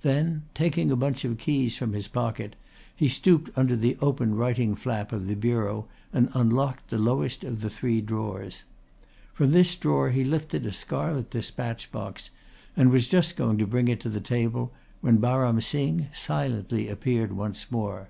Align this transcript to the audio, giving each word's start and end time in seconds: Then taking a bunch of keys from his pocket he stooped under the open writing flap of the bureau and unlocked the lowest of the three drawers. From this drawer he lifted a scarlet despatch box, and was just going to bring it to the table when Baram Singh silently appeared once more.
Then 0.00 0.44
taking 0.54 0.90
a 0.90 0.96
bunch 0.96 1.22
of 1.26 1.36
keys 1.36 1.76
from 1.76 1.92
his 1.92 2.08
pocket 2.08 2.56
he 2.96 3.08
stooped 3.08 3.50
under 3.58 3.76
the 3.76 3.98
open 4.00 4.34
writing 4.34 4.74
flap 4.74 5.12
of 5.12 5.26
the 5.26 5.36
bureau 5.36 5.86
and 6.14 6.30
unlocked 6.32 6.88
the 6.88 6.96
lowest 6.96 7.44
of 7.44 7.60
the 7.60 7.68
three 7.68 8.00
drawers. 8.00 8.62
From 9.34 9.50
this 9.50 9.76
drawer 9.76 10.12
he 10.12 10.24
lifted 10.24 10.64
a 10.64 10.72
scarlet 10.72 11.28
despatch 11.28 11.92
box, 11.92 12.30
and 12.74 12.90
was 12.90 13.06
just 13.06 13.36
going 13.36 13.58
to 13.58 13.66
bring 13.66 13.88
it 13.88 14.00
to 14.00 14.08
the 14.08 14.18
table 14.18 14.72
when 15.02 15.18
Baram 15.18 15.60
Singh 15.62 16.06
silently 16.10 16.88
appeared 16.88 17.34
once 17.34 17.70
more. 17.70 18.08